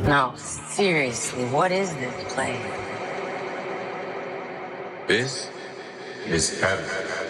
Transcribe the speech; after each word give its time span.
No, 0.00 0.32
seriously, 0.36 1.44
what 1.46 1.70
is 1.70 1.94
this 1.96 2.32
place? 2.32 2.58
This 5.06 5.50
is 6.26 6.60
heaven. 6.60 7.29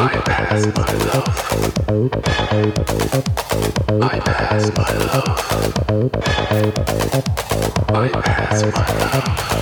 I 0.00 0.20
pass 8.20 8.62
my 8.76 8.88
love. 9.02 9.57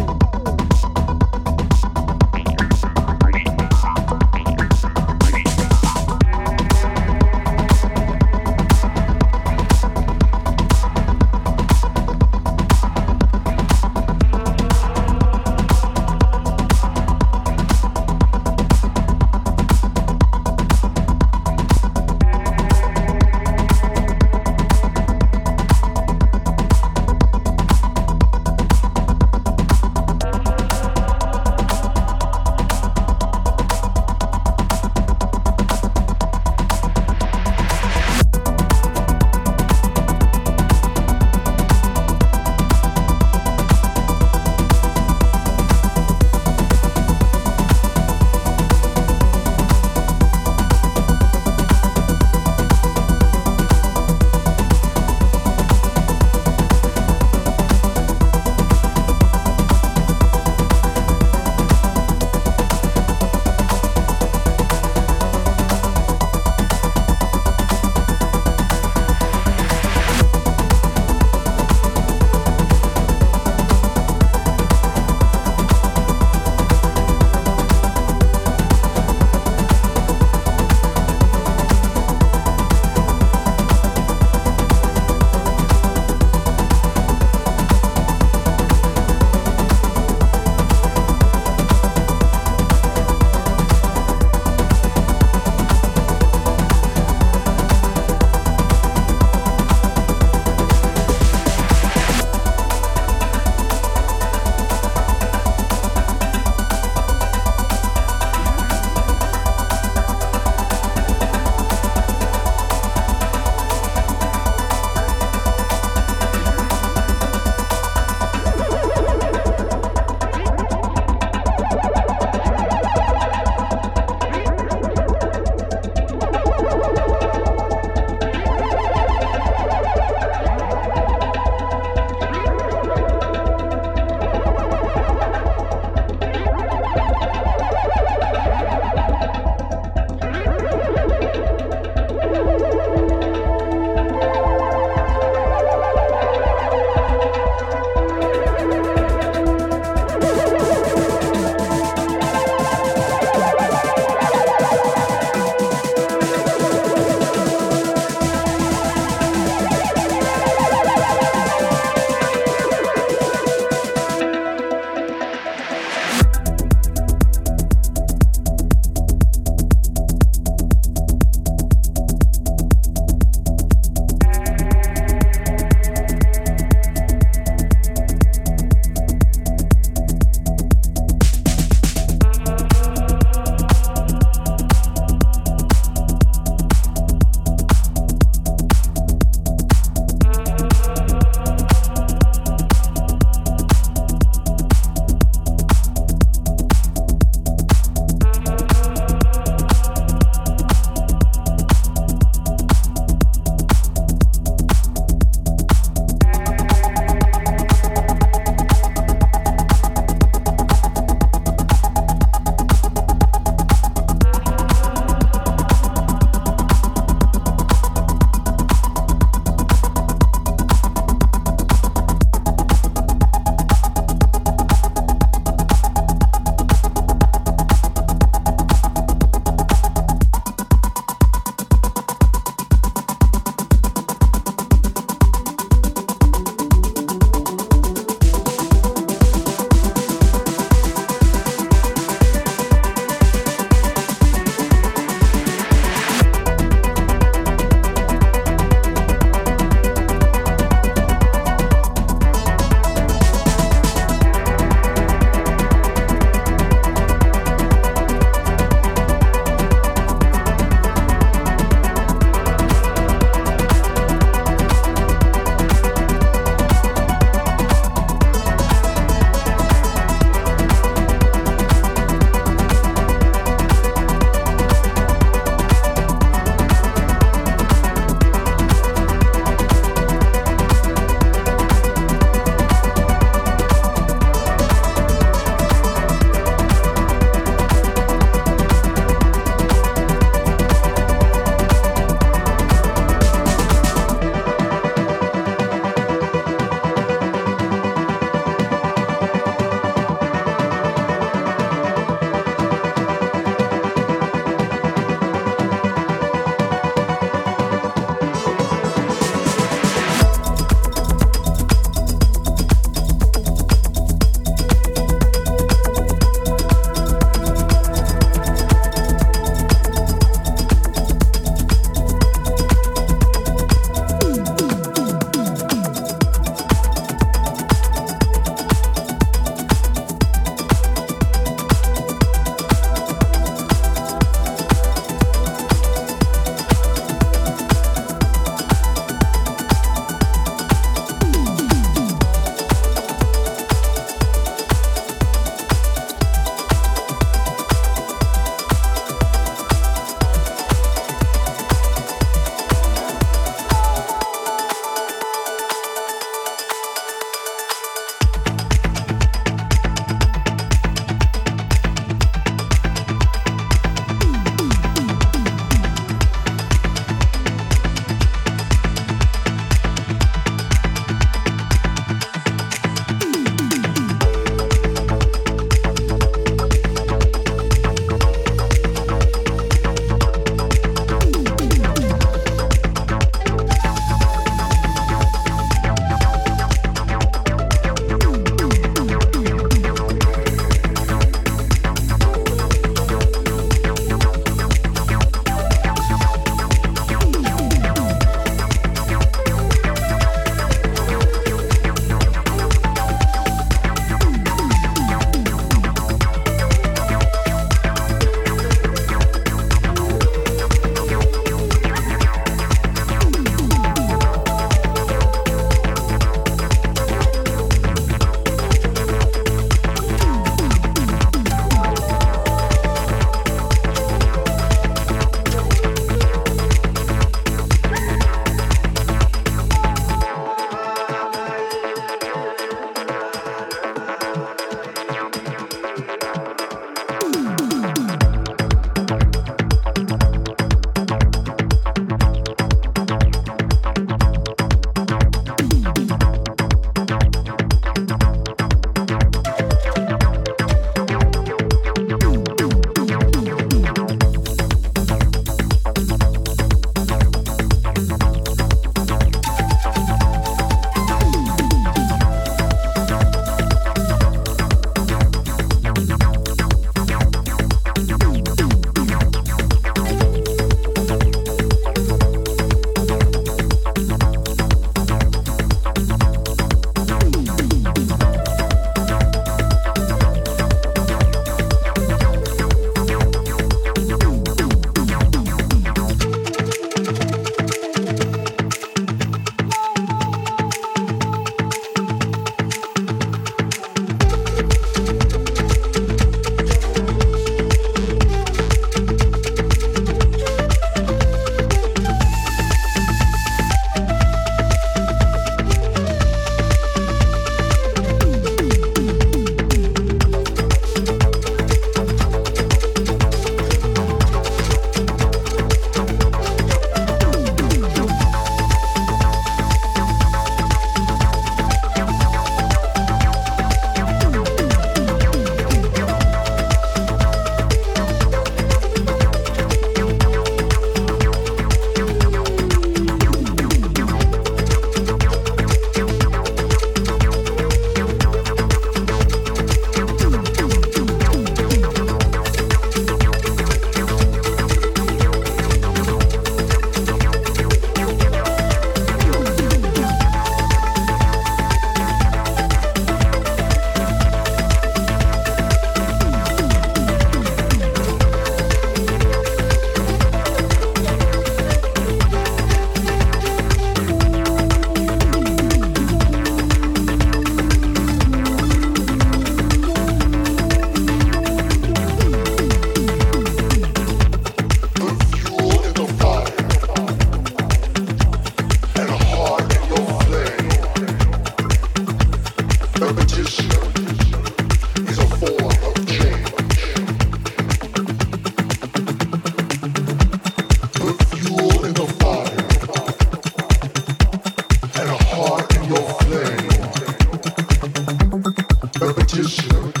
repetition 599.01 600.00